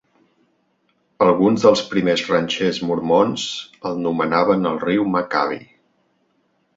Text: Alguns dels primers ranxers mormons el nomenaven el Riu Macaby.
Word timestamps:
Alguns 1.25 1.65
dels 1.65 1.83
primers 1.91 2.23
ranxers 2.31 2.79
mormons 2.91 3.43
el 3.91 3.99
nomenaven 4.07 4.65
el 4.71 4.81
Riu 4.85 5.05
Macaby. 5.17 5.61